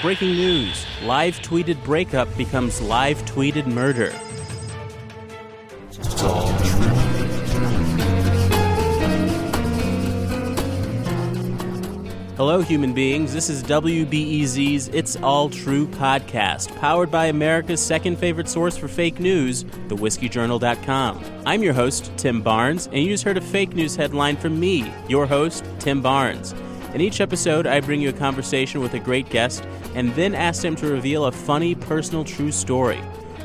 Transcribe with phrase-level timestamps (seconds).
[0.00, 4.10] Breaking news live tweeted breakup becomes live tweeted murder.
[12.36, 13.34] Hello, human beings.
[13.34, 19.18] This is WBEZ's It's All True podcast, powered by America's second favorite source for fake
[19.18, 21.42] news, thewhiskeyjournal.com.
[21.44, 24.92] I'm your host, Tim Barnes, and you just heard a fake news headline from me,
[25.08, 26.54] your host, Tim Barnes.
[26.94, 29.62] In each episode, I bring you a conversation with a great guest
[29.94, 33.00] and then ask them to reveal a funny, personal, true story.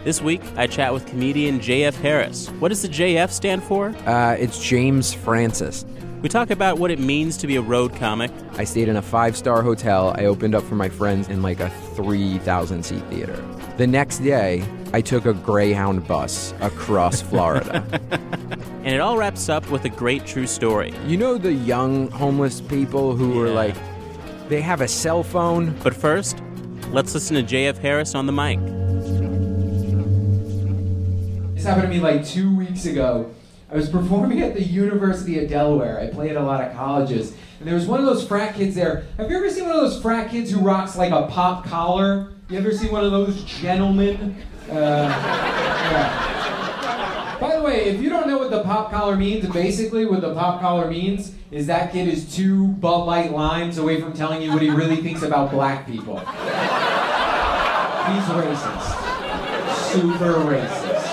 [0.06, 2.48] This week, I chat with comedian JF Harris.
[2.60, 3.90] What does the JF stand for?
[4.06, 5.86] Uh, it's James Francis.
[6.22, 8.32] We talk about what it means to be a road comic.
[8.54, 10.14] I stayed in a five star hotel.
[10.18, 13.44] I opened up for my friends in like a 3,000 seat theater.
[13.78, 17.84] The next day, I took a Greyhound bus across Florida.
[18.84, 20.94] And it all wraps up with a great true story.
[21.08, 23.54] you know the young homeless people who are Yeah.
[23.54, 23.76] like,
[24.50, 25.74] they have a cell phone?
[25.84, 26.38] But first,
[26.92, 28.60] let's listen to JF Harris on the mic.
[31.56, 33.32] This happened to me like two weeks ago.
[33.72, 36.00] I was performing at the University of Delaware.
[36.00, 37.34] I played at a lot of colleges.
[37.60, 39.06] And there was one of those frat kids there.
[39.18, 42.34] Have you ever seen one of those frat kids who rocks like a pop collar?
[42.50, 44.36] You ever see one of those gentlemen?
[44.70, 45.10] Uh,
[45.92, 46.30] yeah.
[47.40, 50.34] By the way, if you don't know what the pop collar means, basically what the
[50.34, 54.52] pop collar means is that kid is two Bud Light limes away from telling you
[54.52, 56.20] what he really thinks about black people.
[56.20, 56.28] He's
[58.30, 59.92] racist.
[59.92, 61.04] Super racist.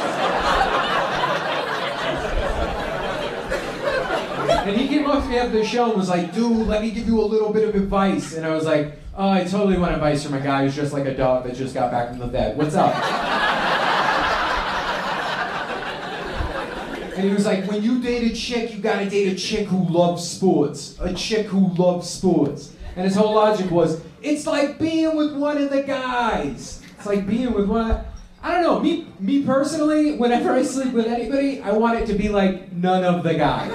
[4.67, 6.91] And he came up to me after the show and was like, dude, let me
[6.91, 8.35] give you a little bit of advice.
[8.35, 11.05] And I was like, oh, I totally want advice from a guy who's just like
[11.05, 12.57] a dog that just got back from the vet.
[12.57, 12.95] What's up?
[17.17, 19.87] and he was like, when you date a chick, you gotta date a chick who
[19.89, 20.97] loves sports.
[21.01, 22.75] A chick who loves sports.
[22.97, 26.81] And his whole logic was, it's like being with one of the guys.
[26.97, 28.07] It's like being with one of
[28.43, 32.15] I don't know, me me personally, whenever I sleep with anybody, I want it to
[32.15, 33.71] be like none of the guys.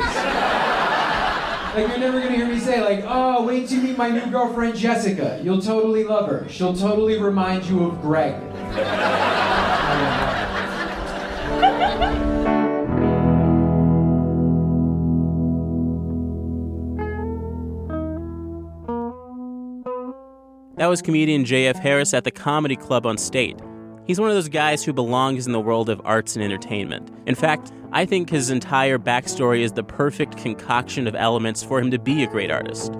[1.75, 4.25] Like you're never gonna hear me say like, oh, wait till you meet my new
[4.31, 5.41] girlfriend Jessica.
[5.43, 6.47] You'll totally love her.
[6.47, 8.41] She'll totally remind you of Greg.
[20.77, 23.59] That was comedian JF Harris at the Comedy Club on State.
[24.05, 27.09] He's one of those guys who belongs in the world of arts and entertainment.
[27.25, 31.89] In fact, I think his entire backstory is the perfect concoction of elements for him
[31.89, 32.93] to be a great artist.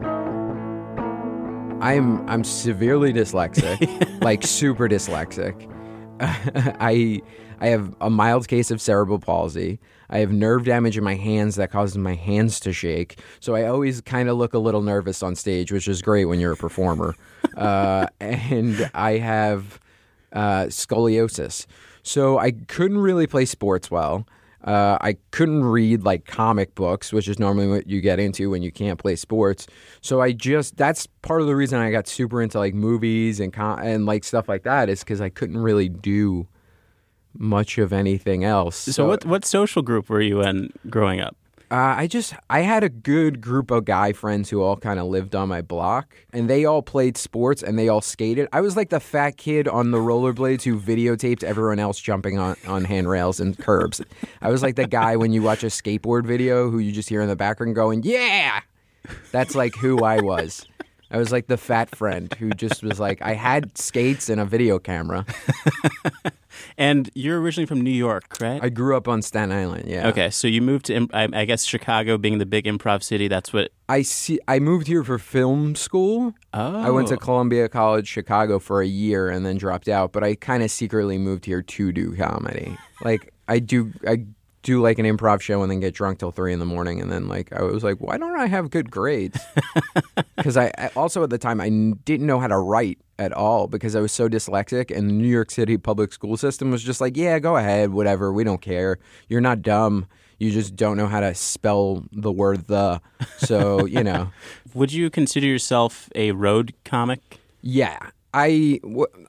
[1.81, 5.71] I'm I'm severely dyslexic, like super dyslexic.
[6.19, 7.21] I
[7.59, 9.79] I have a mild case of cerebral palsy.
[10.09, 13.19] I have nerve damage in my hands that causes my hands to shake.
[13.39, 16.39] So I always kind of look a little nervous on stage, which is great when
[16.39, 17.15] you're a performer.
[17.57, 19.79] uh, and I have
[20.35, 21.65] uh, scoliosis,
[22.03, 24.27] so I couldn't really play sports well.
[24.63, 28.63] Uh, I couldn't read like comic books, which is normally what you get into when
[28.63, 29.67] you can't play sports.
[30.01, 33.53] So I just that's part of the reason I got super into like movies and
[33.53, 36.47] com- and like stuff like that is because I couldn't really do
[37.37, 38.75] much of anything else.
[38.75, 41.35] So, what what social group were you in growing up?
[41.71, 45.07] Uh, I just I had a good group of guy friends who all kind of
[45.07, 48.47] lived on my block, and they all played sports and they all skated.
[48.53, 52.55] I was like the fat kid on the rollerblades who videotaped everyone else jumping on
[52.67, 54.01] on handrails and curbs.
[54.41, 57.21] I was like the guy when you watch a skateboard video who you just hear
[57.21, 58.61] in the background going, "Yeah."
[59.31, 60.67] That's like who I was.
[61.11, 64.45] I was like the fat friend who just was like I had skates and a
[64.45, 65.25] video camera.
[66.77, 68.61] And you're originally from New York, right?
[68.63, 69.87] I grew up on Staten Island.
[69.87, 70.07] Yeah.
[70.09, 73.27] Okay, so you moved to, I, guess, Chicago being the big improv city.
[73.27, 73.71] That's what.
[73.87, 74.39] I see.
[74.47, 76.33] I moved here for film school.
[76.53, 76.81] Oh.
[76.81, 77.17] I went to oh.
[77.17, 81.17] Columbia College Chicago for a year and then dropped out, but I kind of secretly
[81.17, 82.77] moved here to do comedy.
[83.03, 84.25] Like I do I
[84.65, 87.11] do like an improv show and then get drunk till 3 in the morning and
[87.11, 89.39] then like I was like, why don't I have good grades?
[90.41, 93.31] Cuz I, I also at the time I n- didn't know how to write at
[93.31, 96.83] all because I was so dyslexic and the New York City public school system was
[96.83, 98.97] just like, yeah, go ahead, whatever, we don't care.
[99.29, 100.07] You're not dumb.
[100.39, 102.99] You just don't know how to spell the word the.
[103.37, 104.31] So, you know.
[104.73, 107.39] Would you consider yourself a road comic?
[107.61, 107.99] Yeah.
[108.33, 108.81] I,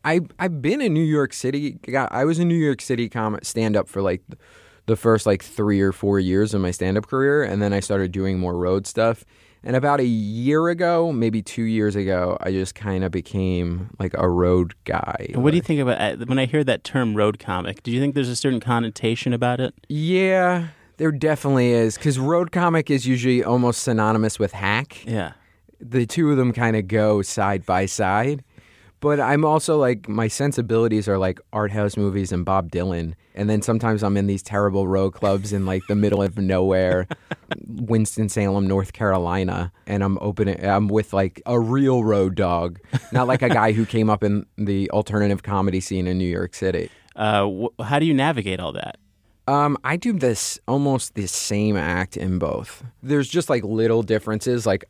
[0.04, 1.78] I, I've been in New York City.
[1.94, 4.22] I was in New York City comic stand up for like
[4.86, 7.42] the first like three or four years of my stand up career.
[7.42, 9.24] And then I started doing more road stuff.
[9.64, 14.14] And about a year ago, maybe two years ago, I just kind of became like
[14.16, 15.26] a road guy.
[15.34, 17.82] And what do you think about uh, when I hear that term road comic?
[17.82, 19.74] Do you think there's a certain connotation about it?
[19.88, 20.68] Yeah,
[20.98, 21.96] there definitely is.
[21.96, 25.04] Because road comic is usually almost synonymous with hack.
[25.04, 25.32] Yeah.
[25.80, 28.44] the two of them kind of go side by side.
[29.06, 33.14] But I'm also like my sensibilities are like art house movies and Bob Dylan.
[33.36, 37.06] And then sometimes I'm in these terrible row clubs in like the middle of nowhere,
[37.68, 40.66] Winston Salem, North Carolina, and I'm opening.
[40.66, 42.80] I'm with like a real road dog,
[43.12, 46.52] not like a guy who came up in the alternative comedy scene in New York
[46.52, 46.90] City.
[47.14, 48.98] Uh, wh- how do you navigate all that?
[49.46, 52.82] Um, I do this almost the same act in both.
[53.04, 54.66] There's just like little differences.
[54.66, 54.84] Like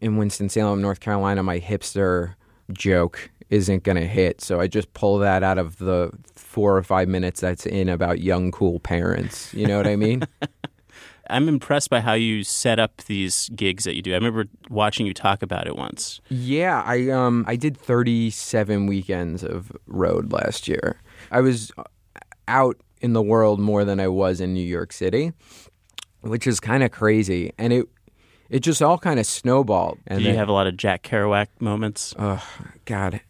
[0.00, 2.36] in Winston Salem, North Carolina, my hipster
[2.72, 7.08] joke isn't gonna hit, so I just pull that out of the four or five
[7.08, 9.52] minutes that's in about young cool parents.
[9.52, 10.22] You know what I mean?
[11.28, 14.10] I'm impressed by how you set up these gigs that you do.
[14.12, 16.20] I remember watching you talk about it once.
[16.28, 21.00] Yeah, I um I did 37 weekends of road last year.
[21.30, 21.70] I was
[22.48, 25.32] out in the world more than I was in New York City,
[26.22, 27.86] which is kind of crazy, and it
[28.48, 29.98] it just all kind of snowballed.
[30.08, 32.12] And Did you then- have a lot of Jack Kerouac moments?
[32.18, 32.44] Oh
[32.86, 33.20] God,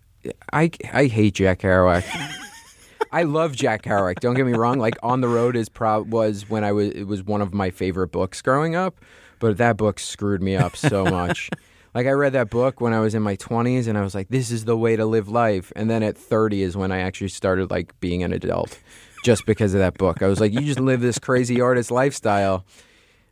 [0.52, 2.04] I I hate Jack Kerouac.
[3.12, 4.20] I love Jack Kerouac.
[4.20, 4.78] Don't get me wrong.
[4.78, 7.70] Like On the Road is pro- was when I was it was one of my
[7.70, 9.00] favorite books growing up,
[9.38, 11.50] but that book screwed me up so much.
[11.94, 14.28] like I read that book when I was in my 20s and I was like
[14.28, 15.72] this is the way to live life.
[15.74, 18.78] And then at 30 is when I actually started like being an adult
[19.24, 20.22] just because of that book.
[20.22, 22.64] I was like you just live this crazy artist lifestyle.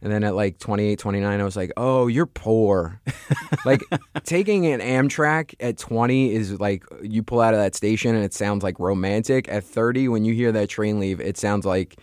[0.01, 3.01] And then at like 28, 29, I was like, oh, you're poor.
[3.65, 3.83] like
[4.25, 8.33] taking an Amtrak at 20 is like you pull out of that station and it
[8.33, 9.49] sounds like romantic.
[9.49, 11.99] At 30, when you hear that train leave, it sounds like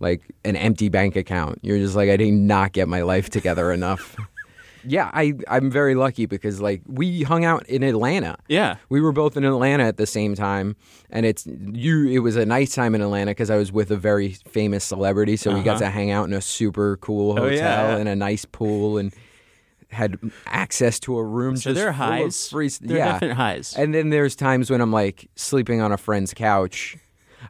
[0.00, 1.58] like an empty bank account.
[1.62, 4.16] You're just like, I did not get my life together enough.
[4.84, 8.36] yeah, I, I'm very lucky because like we hung out in Atlanta.
[8.48, 8.76] Yeah.
[8.88, 10.76] We were both in Atlanta at the same time,
[11.10, 12.06] and it's you.
[12.08, 15.36] It was a nice time in Atlanta because I was with a very famous celebrity,
[15.36, 15.84] so we got Uh-huh.
[15.86, 17.56] to hang out in a super cool Oh, hotel
[17.90, 17.96] yeah.
[17.96, 19.12] and a nice pool, and
[19.90, 21.56] had access to a room.
[21.56, 22.48] So just there are highs.
[22.50, 23.74] free- There yeah, definite highs.
[23.74, 26.96] and then there's times when I'm like sleeping on a friend's couch.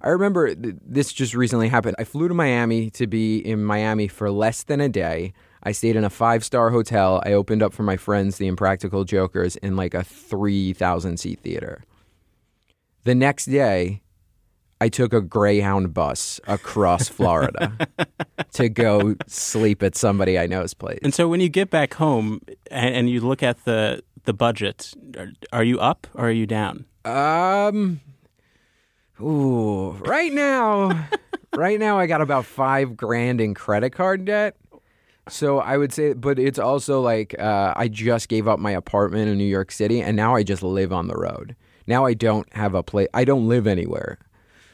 [0.03, 1.97] I remember th- this just recently happened.
[1.99, 5.33] I flew to Miami to be in Miami for less than a day.
[5.63, 7.23] I stayed in a five star hotel.
[7.25, 11.83] I opened up for my friends, the Impractical Jokers, in like a 3,000 seat theater.
[13.05, 14.03] The next day,
[14.81, 17.73] I took a Greyhound bus across Florida
[18.53, 21.01] to go sleep at somebody I know's place.
[21.03, 22.41] And so when you get back home
[22.71, 26.47] and, and you look at the the budget, are, are you up or are you
[26.47, 26.85] down?
[27.05, 28.01] Um.
[29.21, 31.09] Ooh, right now,
[31.57, 34.55] right now I got about five grand in credit card debt.
[35.29, 39.29] So I would say, but it's also like uh, I just gave up my apartment
[39.29, 41.55] in New York City, and now I just live on the road.
[41.87, 43.09] Now I don't have a place.
[43.15, 44.19] I don't live anywhere.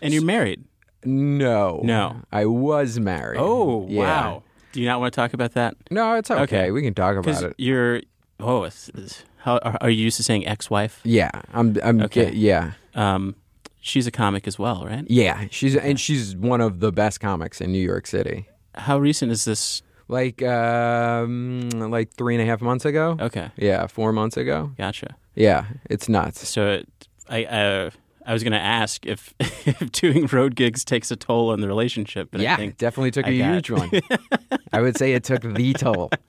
[0.02, 0.64] And you're married.
[1.04, 2.22] No, No.
[2.32, 3.38] I was married.
[3.40, 4.00] Oh, Yeah.
[4.00, 4.42] wow.
[4.72, 5.76] Do you not want to talk about that?
[5.90, 6.42] No, it's okay.
[6.42, 6.70] Okay.
[6.72, 7.56] We can talk Because about it.
[7.60, 8.00] you're.
[8.40, 11.00] Oh, it's, it's- how are are you used to saying ex-wife?
[11.04, 11.76] Yeah, I'm.
[11.84, 12.00] I'm.
[12.02, 12.32] Okay.
[12.32, 12.72] Yeah.
[12.94, 13.36] Um,
[13.80, 15.04] she's a comic as well, right?
[15.08, 18.46] Yeah, she's and she's one of the best comics in New York City.
[18.74, 19.82] How recent is this?
[20.08, 23.16] Like um, like three and a half months ago.
[23.20, 24.72] Okay, Yeah, four months ago.
[24.76, 25.16] gotcha.
[25.34, 26.46] Yeah, it's nuts.
[26.48, 26.88] So it,
[27.28, 27.90] I uh,
[28.26, 31.66] I was going to ask if if doing road gigs takes a toll on the
[31.68, 33.90] relationship, but yeah, I think it definitely took I a huge one.
[34.72, 36.10] I would say it took the toll.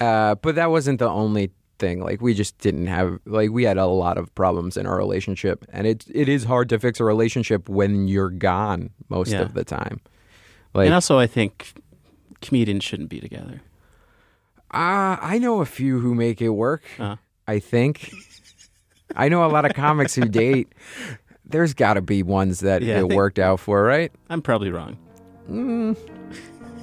[0.00, 2.00] Uh, but that wasn't the only thing.
[2.00, 5.64] Like we just didn't have like we had a lot of problems in our relationship,
[5.72, 9.40] and it it is hard to fix a relationship when you're gone most Yeah.
[9.40, 10.00] of the time.
[10.72, 11.72] Like and also I think
[12.40, 13.62] comedians shouldn't be together.
[14.70, 16.82] Uh, I know a few who make it work.
[16.98, 17.16] Uh.
[17.46, 18.12] I think.
[19.16, 20.68] I know a lot of comics who date.
[21.46, 24.12] There's got to be ones that Yeah, it worked out for, right?
[24.28, 24.98] I'm probably wrong.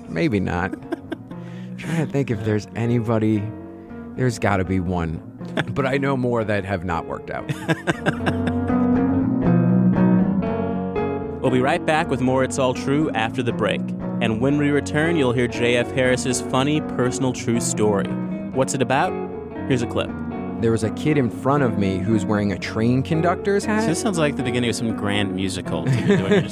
[0.10, 0.72] Maybe not.
[1.78, 3.44] trying to think if there's anybody.
[4.16, 5.22] There's got to be one.
[5.74, 7.46] but I know more that have not worked out.
[11.42, 13.82] We'll be right back with more It's All True after the break.
[14.22, 15.92] And when we return, you'll hear J.F.
[15.92, 18.08] Harris's funny personal true story.
[18.54, 19.12] What's it about?
[19.68, 20.10] Here's a clip.
[20.62, 23.82] There was a kid in front of me who was wearing a train conductor's hat.
[23.82, 25.84] So this sounds like the beginning of some grand musical.
[25.84, 26.46] to be doing.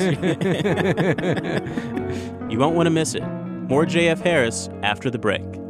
[2.52, 3.24] you won't want to miss it.
[3.24, 4.20] More J.F.
[4.20, 5.63] Harris after the break.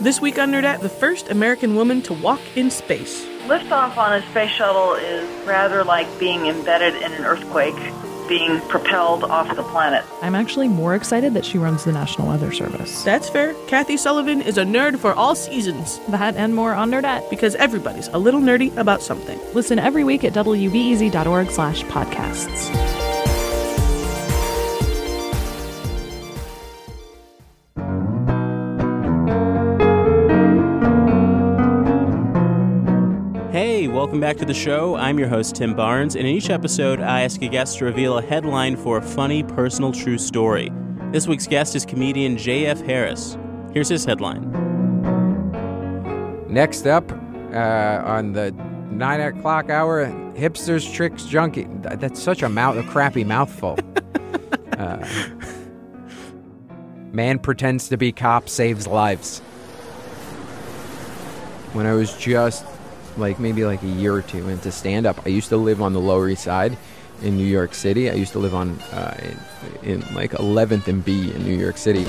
[0.00, 3.24] This week on Nerdette, the first American woman to walk in space.
[3.48, 7.74] Liftoff on a space shuttle is rather like being embedded in an earthquake,
[8.28, 10.04] being propelled off the planet.
[10.22, 13.02] I'm actually more excited that she runs the National Weather Service.
[13.02, 13.54] That's fair.
[13.66, 17.28] Kathy Sullivan is a nerd for all seasons That and more on Nerdette.
[17.28, 19.40] because everybody's a little nerdy about something.
[19.52, 22.87] Listen every week at wbez.org slash podcasts.
[33.98, 34.94] Welcome back to the show.
[34.94, 38.18] I'm your host, Tim Barnes, and in each episode, I ask a guest to reveal
[38.18, 40.70] a headline for a funny, personal, true story.
[41.10, 42.80] This week's guest is comedian J.F.
[42.82, 43.36] Harris.
[43.74, 44.52] Here's his headline.
[46.46, 48.52] Next up uh, on the
[48.88, 51.64] nine o'clock hour, hipsters, tricks, junkie.
[51.64, 53.80] Th- That's such a mouth, a crappy mouthful.
[54.78, 55.04] uh,
[57.10, 59.40] man pretends to be cop, saves lives.
[61.72, 62.64] When I was just
[63.18, 65.92] like maybe like a year or two into stand up, I used to live on
[65.92, 66.76] the Lower East Side
[67.22, 68.10] in New York City.
[68.10, 69.34] I used to live on uh,
[69.82, 72.06] in, in like 11th and B in New York City.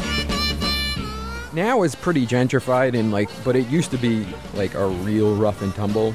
[1.54, 5.62] Now it's pretty gentrified and like but it used to be like a real rough
[5.62, 6.14] and tumble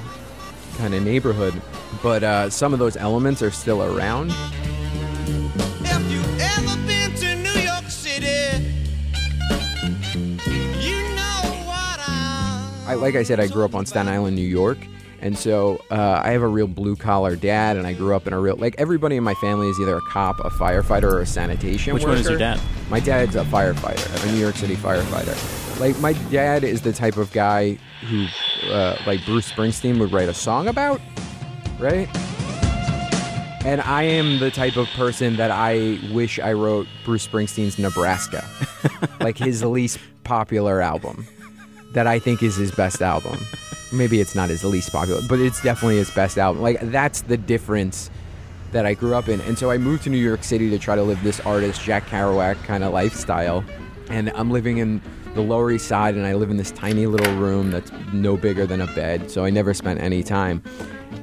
[0.77, 1.61] kind of neighborhood.
[2.03, 4.33] But uh, some of those elements are still around
[12.95, 13.01] I.
[13.01, 14.79] Like i said i grew up on staten island new york
[15.21, 18.33] and so uh, i have a real blue collar dad and i grew up in
[18.33, 21.27] a real like everybody in my family is either a cop a firefighter or a
[21.27, 22.61] sanitation Which worker one is your dad?
[22.91, 25.35] my dad's a firefighter a new york city firefighter
[25.81, 28.27] like my dad is the type of guy who
[28.71, 31.01] uh, like bruce springsteen would write a song about
[31.79, 32.09] right
[33.67, 38.47] And I am the type of person that I wish I wrote Bruce Springsteen's Nebraska,
[39.21, 41.27] like his least popular album,
[41.95, 43.39] that I think is his best album.
[43.93, 46.63] Maybe it's not his least popular, but it's definitely his best album.
[46.63, 48.11] Like that's the difference
[48.73, 49.41] that I grew up in.
[49.43, 52.07] And so I moved to New York City to try to live this artist Jack
[52.07, 53.65] Kerouac kind of lifestyle.
[54.11, 55.01] And I'm living in
[55.35, 58.67] the Lower East Side, and I live in this tiny little room that's no bigger
[58.67, 59.31] than a bed.
[59.31, 60.63] So I never spent any time.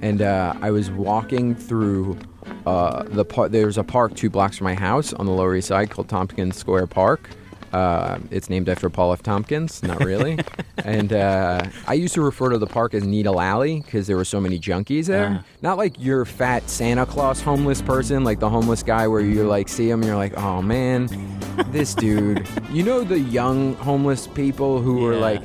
[0.01, 2.17] And uh, I was walking through
[2.65, 3.51] uh, the park.
[3.51, 6.55] There's a park two blocks from my house on the Lower East Side called Tompkins
[6.55, 7.29] Square Park.
[7.73, 9.23] Uh, it's named after Paul F.
[9.23, 10.37] Tompkins, not really.
[10.83, 14.25] and uh, I used to refer to the park as Needle Alley because there were
[14.25, 15.41] so many junkies there.
[15.41, 15.45] Ah.
[15.61, 19.69] Not like your fat Santa Claus homeless person, like the homeless guy where you like
[19.69, 21.07] see him you're like, oh man,
[21.67, 22.47] this dude.
[22.71, 25.43] You know the young homeless people who are like,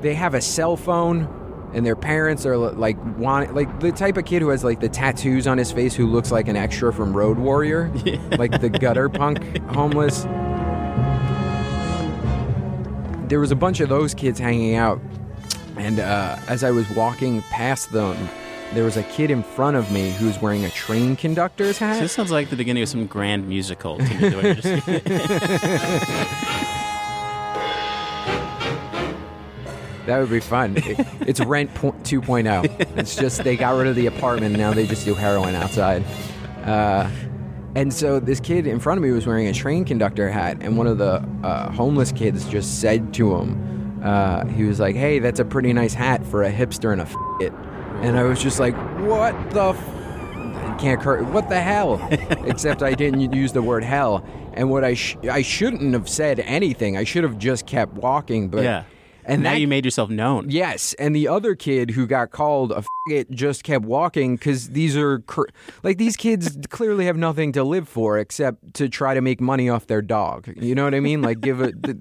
[0.00, 1.28] they have a cell phone
[1.72, 4.88] and their parents are like want like the type of kid who has like the
[4.88, 7.88] tattoos on his face who looks like an extra from Road Warrior,
[8.38, 10.24] like the gutter punk homeless.
[13.28, 15.00] There was a bunch of those kids hanging out,
[15.76, 18.16] and uh, as I was walking past them,
[18.72, 21.86] there was a kid in front of me who was wearing a train conductor's So
[21.86, 22.00] hat.
[22.00, 23.98] this sounds like the beginning of some grand musical.
[23.98, 24.88] To me, the way you're just-
[30.06, 30.74] That would be fun.
[30.78, 32.98] It- it's Rent po- 2.0.
[32.98, 36.02] It's just they got rid of the apartment now they just do heroin outside.
[36.64, 37.10] Uh,
[37.78, 40.76] and so this kid in front of me was wearing a train conductor hat, and
[40.76, 45.20] one of the uh, homeless kids just said to him, uh, he was like, "Hey,
[45.20, 47.52] that's a pretty nice hat for a hipster and a f- it."
[48.02, 49.94] And I was just like, "What the?" F-?
[50.56, 52.06] I can't cur- what the hell
[52.46, 56.38] except i didn't use the word hell and what i sh- i shouldn't have said
[56.40, 58.84] anything i should have just kept walking but yeah.
[59.28, 60.50] And now that, you made yourself known.
[60.50, 64.96] Yes, and the other kid who got called a it just kept walking because these
[64.96, 65.48] are cr-
[65.82, 69.68] like these kids clearly have nothing to live for except to try to make money
[69.68, 70.52] off their dog.
[70.56, 71.22] You know what I mean?
[71.22, 71.80] Like give it.
[71.82, 71.98] The,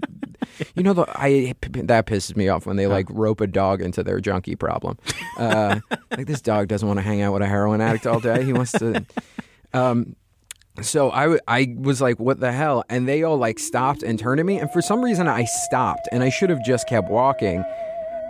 [0.75, 4.03] you know the I that pisses me off when they like rope a dog into
[4.03, 4.98] their junkie problem.
[5.38, 5.79] Uh,
[6.12, 8.43] like this dog doesn't want to hang out with a heroin addict all day.
[8.43, 9.05] He wants to.
[9.74, 10.15] Um,
[10.81, 12.84] so I, w- I was like, what the hell?
[12.89, 14.60] And they all like stopped and turned to me.
[14.60, 17.63] And for some reason, I stopped and I should have just kept walking.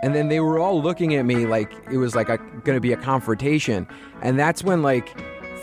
[0.02, 2.92] And then they were all looking at me like it was like a, gonna be
[2.92, 3.86] a confrontation.
[4.22, 5.08] And that's when like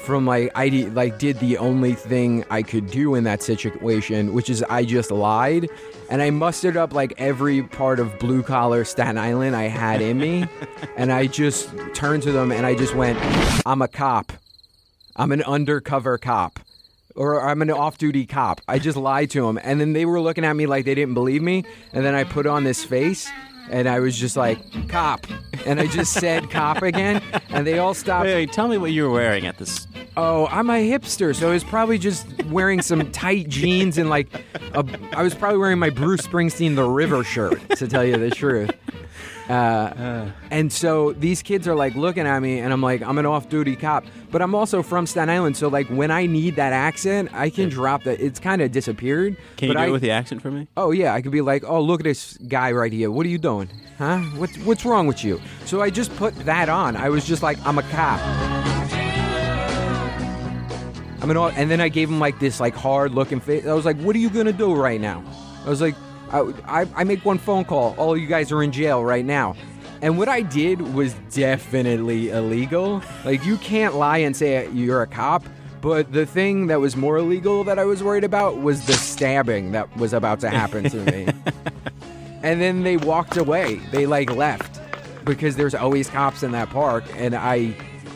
[0.06, 4.34] from like I de- like did the only thing I could do in that situation,
[4.34, 5.68] which is I just lied.
[6.10, 10.20] And I mustered up like every part of blue collar Staten Island I had in
[10.20, 10.48] me.
[10.98, 13.18] and I just turned to them and I just went,
[13.66, 14.32] I'm a cop.
[15.16, 16.60] I'm an undercover cop.
[17.16, 18.62] Or I'm an off duty cop.
[18.68, 19.60] I just lied to them.
[19.64, 21.64] And then they were looking at me like they didn't believe me.
[21.94, 23.30] And then I put on this face
[23.70, 25.26] and I was just like, cop.
[25.66, 27.22] And I just said cop again.
[27.50, 28.26] And they all stopped.
[28.26, 29.88] Wait, wait, tell me what you were wearing at this.
[30.18, 31.36] Oh, I'm a hipster.
[31.36, 34.28] So I was probably just wearing some tight jeans and like,
[34.74, 38.30] a, I was probably wearing my Bruce Springsteen The River shirt, to tell you the
[38.30, 38.72] truth.
[39.50, 43.26] Uh, and so these kids are like looking at me, and I'm like, I'm an
[43.26, 45.56] off-duty cop, but I'm also from Staten Island.
[45.56, 48.20] So like, when I need that accent, I can drop that.
[48.20, 49.38] It's kind of disappeared.
[49.58, 50.68] Can you do I, it with the accent for me?
[50.76, 53.12] Oh yeah, I could be like, oh look at this guy right here.
[53.12, 53.70] What are you doing?
[53.98, 54.20] Huh?
[54.36, 55.40] What's what's wrong with you?
[55.66, 56.96] So I just put that on.
[56.96, 58.20] I was just like, I'm a cop.
[61.22, 63.66] I'm an, and then I gave him like this like hard looking face.
[63.66, 65.24] I was like, what are you gonna do right now?
[65.66, 65.96] I was like,
[66.32, 67.96] I, I, I make one phone call.
[67.98, 69.56] All you guys are in jail right now.
[70.02, 73.02] And what I did was definitely illegal.
[73.24, 75.44] Like, you can't lie and say you're a cop.
[75.82, 79.72] But the thing that was more illegal that I was worried about was the stabbing
[79.74, 81.28] that was about to happen to me.
[82.44, 83.76] and then they walked away.
[83.92, 84.82] They like left
[85.26, 87.04] because there's always cops in that park.
[87.16, 87.76] And I,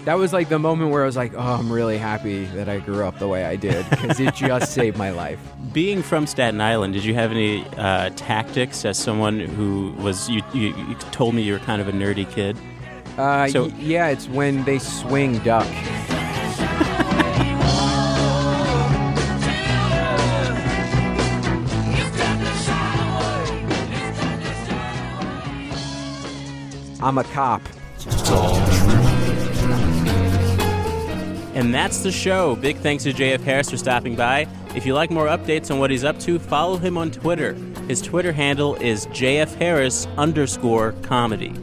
[0.10, 2.80] that was like the moment where I was like, oh, I'm really happy that I
[2.80, 5.40] grew up the way I did because it just saved my life.
[5.72, 10.42] Being from Staten Island, did you have any uh, tactics as someone who was, you,
[10.52, 12.58] you, you told me you were kind of a nerdy kid?
[13.20, 15.68] Uh, So- y- yeah, it's when they swing duck.
[27.02, 27.62] I'm a cop.
[31.60, 32.56] And that's the show.
[32.56, 34.48] Big thanks to JF Harris for stopping by.
[34.76, 37.54] If you like more updates on what he's up to, follow him on Twitter.
[37.90, 41.54] His Twitter handle is JF Harris underscore comedy.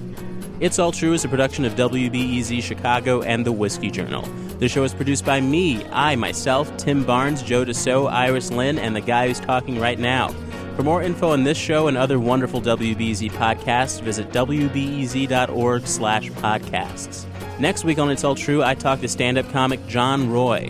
[0.61, 4.21] It's All True is a production of WBEZ Chicago and The Whiskey Journal.
[4.59, 8.95] The show is produced by me, I, myself, Tim Barnes, Joe DeSoe, Iris Lynn, and
[8.95, 10.29] the guy who's talking right now.
[10.76, 17.25] For more info on this show and other wonderful WBEZ podcasts, visit wbez.org slash podcasts.
[17.58, 20.68] Next week on It's All True, I talk to stand-up comic John Roy.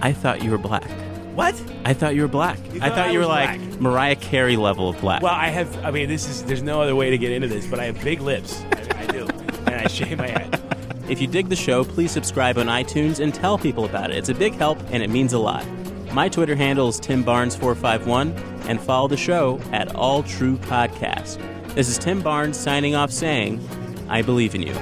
[0.00, 0.88] I thought you were black.
[1.34, 1.60] What?
[1.84, 2.58] I thought you were black.
[2.58, 3.80] I thought thought I you were like black.
[3.80, 5.22] Mariah Carey level of black.
[5.22, 5.84] Well, I have.
[5.84, 6.44] I mean, this is.
[6.44, 8.62] There's no other way to get into this, but I have big lips.
[8.72, 9.26] I, I do,
[9.66, 10.60] and I shave my head.
[11.08, 14.16] If you dig the show, please subscribe on iTunes and tell people about it.
[14.16, 15.66] It's a big help and it means a lot.
[16.12, 21.38] My Twitter handle is TimBarnes451 and follow the show at All True Podcast.
[21.74, 23.60] This is Tim Barnes signing off saying,
[24.08, 24.74] I believe in you.